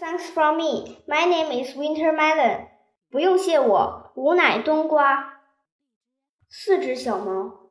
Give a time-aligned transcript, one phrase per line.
[0.00, 0.98] Thanks from me.
[1.06, 2.66] My name is Winter Melon.
[3.10, 5.38] 不用谢我，吾乃冬瓜。
[6.48, 7.70] 四只小猫。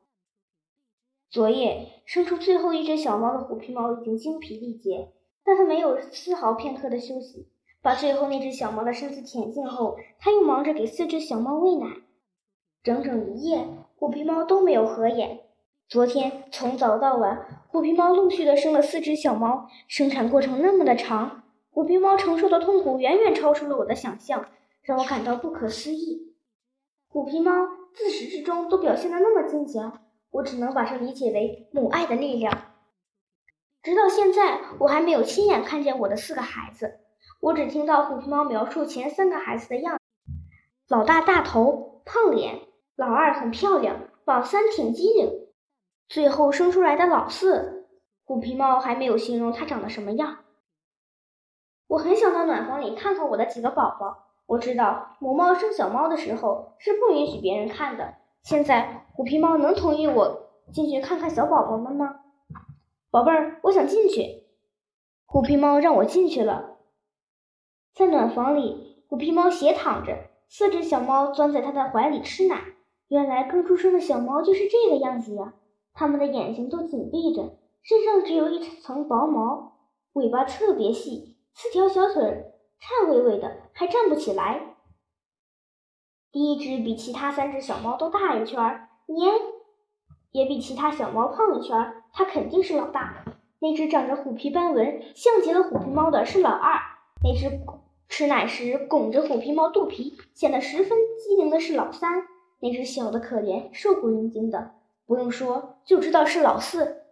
[1.30, 5.12] 昨夜生出最后一只小猫的虎皮猫已经精疲力竭，
[5.44, 7.50] 但它没有丝毫片刻的休息。
[7.82, 11.88] 把最后那只小猫的身子舔净后，它又忙着给四只小猫喂奶。
[12.82, 15.40] 整整一夜，虎皮猫都没有合眼。
[15.90, 21.42] 昨天从早到晚，虎皮猫陆续的生了四只小猫，生产过程那么的长，
[21.74, 24.46] 虎皮猫承受的痛苦远远超出了我的想象，
[24.82, 26.32] 让我感到不可思议。
[27.08, 27.50] 虎皮猫
[27.92, 32.70] 自始至终都表现的那么坚强，我只能把这理解为母爱的力量。
[33.82, 37.00] 直到现在，我还没有亲眼看见我的四个孩子，
[37.40, 39.98] 我只听到虎皮猫描述前三个孩子的样：
[40.86, 42.60] 老大大头、胖脸，
[42.94, 45.48] 老二很漂亮，老三挺机灵。
[46.08, 47.88] 最后生出来的老四，
[48.22, 50.38] 虎皮猫还没有形容它长得什么样。
[51.86, 54.24] 我很想到暖房里看看我的几个宝宝。
[54.46, 58.14] 我知道母猫生小猫的时候是不允许别人看的。
[58.42, 62.20] 现在虎皮猫能同意我进去看看小宝宝们吗？
[63.10, 64.44] 宝贝儿，我想进去。
[65.24, 66.76] 虎皮猫让我进去了。
[67.94, 72.62] 在暖房里，虎皮猫斜躺着，四只小猫钻在它的怀里吃奶。
[73.08, 75.54] 原来刚出生的小猫就是这个样子呀。
[75.92, 79.78] 它们的眼睛都紧闭着，身上只有一层薄毛，
[80.12, 84.74] 尾巴特别细，四条小腿颤巍巍的，还站不起来。
[86.32, 89.32] 第一只比其他三只小猫都大一圈儿，年
[90.32, 93.24] 也比其他小猫胖一圈，它肯定是老大。
[93.60, 96.80] 那只长着虎皮斑纹、像极了虎皮猫的是老二。
[97.22, 97.60] 那只
[98.08, 102.26] 吃奶时拱着虎皮猫肚皮，显得十分机灵的是老三。
[102.58, 104.74] 那只小的可怜、瘦骨伶仃的。
[105.06, 107.04] 不用说，就知道是老四。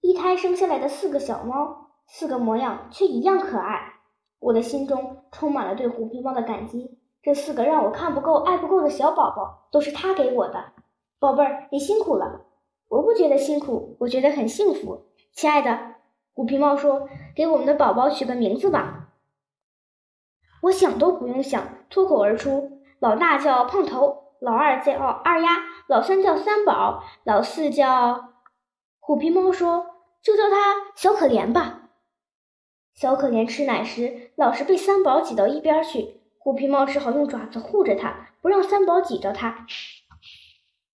[0.00, 4.00] 一胎生下来的四个小猫，四个模样却一样可爱。
[4.40, 6.98] 我的心中充满了对虎皮猫的感激。
[7.22, 10.72] 这四个让我看不够、爱不够的小宝宝，都是他给我的。
[11.18, 12.46] 宝贝儿，你辛苦了。
[12.88, 15.04] 我不觉得辛苦，我觉得很幸福。
[15.32, 15.96] 亲爱的，
[16.32, 19.10] 虎皮猫说：“给我们的宝宝取个名字吧。”
[20.62, 25.48] 我想都不用想，脱口而出：“老大叫胖头。”老二叫二丫，
[25.88, 28.34] 老三叫三宝，老四叫
[29.00, 29.86] 虎皮猫说
[30.22, 31.87] ：“就叫他小可怜吧。”
[32.98, 39.68] 小可怜吃奶时老是被三宝挤到一边去，虎皮猫只好用爪子护着它，不让三宝挤着它。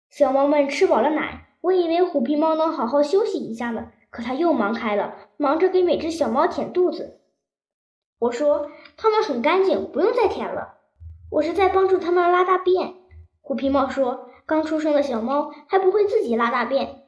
[0.08, 7.20] 小猫们吃饱了奶，我以为虎皮猫能好好休息一下了，可它又忙开了，忙着给每只小猫舔肚子。
[8.18, 10.78] 我说：“它们很干净，不用再舔了。”
[11.30, 12.94] 我是在帮助它们拉大便。
[13.42, 17.02] 虎皮猫说：“刚出生的小猫还不会自己拉大便。”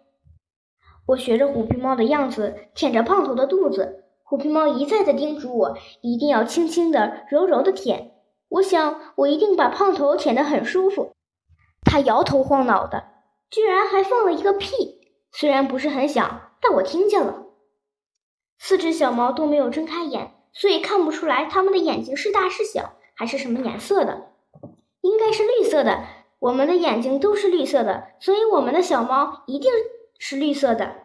[1.09, 4.01] 我学着虎皮猫的样子舔着胖头的肚子。
[4.33, 8.13] 虎皮猫一再的叮嘱我，一定要轻轻的、柔柔的舔。
[8.49, 11.13] 我想，我一定把胖头舔得很舒服。
[11.83, 13.09] 它摇头晃脑的，
[13.51, 17.45] 居然还放了一个屁，虽然不是很响，但我听见了。
[18.59, 24.29] 四只小猫都没有睁开眼，所以看不出来它们的眼睛是大是小，还是什么颜色的。
[25.03, 26.05] 应该是绿色的。
[26.39, 29.71] 我们的眼睛都是绿色的，所以我们的小猫一定
[30.19, 31.02] 是绿色的。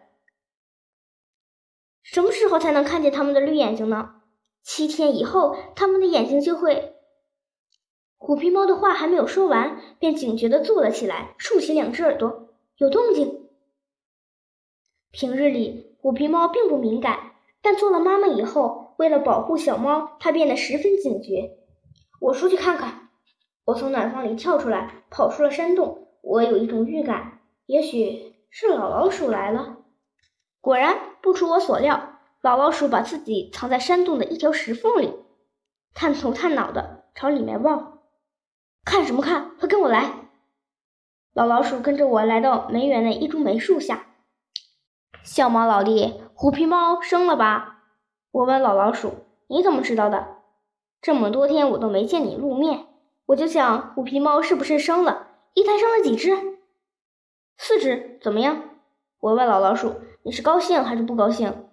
[2.10, 4.14] 什么时候才能看见它们的绿眼睛呢？
[4.62, 6.94] 七天以后，它们的眼睛就会……
[8.16, 12.48] 虎皮猫的话还没有说完，便警觉地坐了起来，竖起两只耳朵，
[12.78, 13.48] 有动静。
[15.10, 21.58] 平日里，虎皮猫并不敏感，但做了妈妈以后，为了保护小猫，它变得十分警觉。
[22.20, 23.10] 我出去看看。
[23.66, 26.08] 我从暖房里跳出来，跑出了山洞。
[26.22, 29.77] 我有一种预感，也许是老老鼠来了。
[30.60, 35.14] 果然，不出我所料，老老鼠把自己藏在山洞的一条石缝里，
[35.94, 38.00] 探头探脑的朝里面望。
[38.84, 39.56] 看什么看？
[39.58, 40.30] 快跟我来！
[41.34, 44.06] 老老鼠跟着我来到梅园的一株梅树下。
[45.22, 47.84] 小猫老弟，虎皮猫生了吧？
[48.30, 50.36] 我问老老鼠：“你怎么知道的？
[51.00, 52.86] 这么多天我都没见你露面。”
[53.26, 55.76] 我就想，虎皮猫是不是生了一胎？
[55.78, 56.34] 生了几只？
[57.58, 58.77] 四只，怎么样？
[59.20, 61.68] 我问老老鼠：“你是高兴还是不高兴？”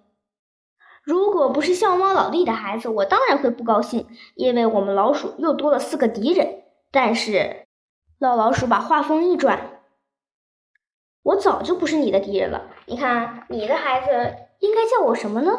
[1.04, 6.64] 如果不是笑猫老弟的孩子，我当然会不高兴，因为我们老鼠又多了四个敌人。
[6.90, 7.66] 但是，
[8.18, 9.82] 老老鼠把话锋一转
[11.22, 12.70] ：“我早就不是你的敌人了。
[12.86, 14.08] 你看，你的孩子
[14.58, 15.52] 应该叫我什么呢？”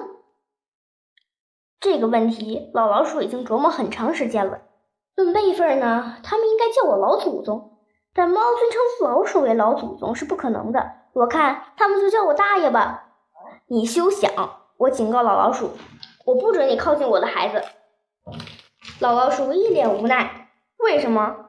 [1.79, 4.63] 这个问题，老老鼠已经琢磨很长时间了。
[5.15, 7.77] 论辈分呢，他们应该叫我老祖宗，
[8.13, 10.91] 但猫尊称老鼠为老祖宗是不可能的。
[11.17, 13.05] 我看他们就叫我大爷吧。
[13.67, 14.31] 你休想！
[14.77, 15.71] 我警告老老鼠，
[16.25, 17.63] 我不准你靠近我的孩子。
[18.99, 21.47] 老老鼠一脸无奈，为什么？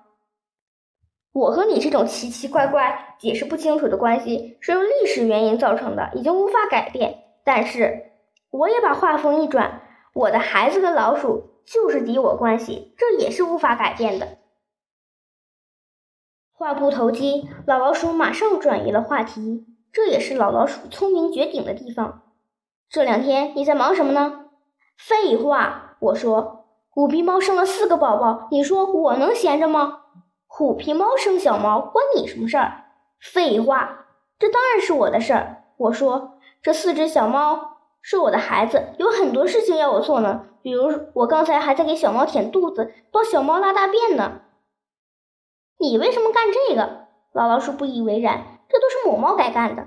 [1.33, 7.25] 我和你这种奇奇怪怪、解释不清楚的关系是由历史原因造成的，已经无法改变。
[7.45, 8.13] 但是，
[8.51, 9.83] 我也把话锋一转，
[10.15, 14.39] 我的孩子跟老鼠就是敌我关系，这也是无法改变的。
[16.59, 19.65] 话不投机，老老鼠马上转移了话题。
[19.93, 22.23] 这也是老老鼠聪明绝顶的地方。
[22.91, 24.47] 这两天你在忙什么呢？
[24.99, 30.01] 废话，我说，虎皮猫生了四个宝宝，你说我能闲着吗？
[30.49, 32.87] 虎皮猫生小猫关你什么事儿？
[33.21, 34.07] 废话，
[34.37, 35.63] 这当然是我的事儿。
[35.77, 40.47] 我说，这四只小猫是我的孩子，有很多事情要我做呢。
[40.63, 44.41] 比如，我刚才还在给小猫舔肚子，帮小猫拉大便呢。
[45.79, 47.07] 你为什么干这个？
[47.33, 48.59] 老老鼠不以为然。
[48.69, 49.87] 这都是母猫该干的。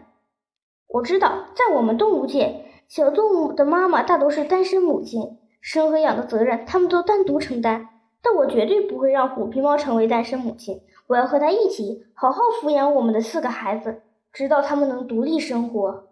[0.88, 7.90] 我知道，在我们动物界，小动物的妈妈大都是单身母亲，生和养的责任他们都单独承担。
[8.24, 14.02] 但我绝对不会让虎皮猫成为单身母亲，我要和它一起好好抚养我们的四个孩子，
[14.34, 16.08] 直到他们能独立生活。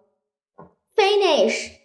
[0.95, 1.78] Finish。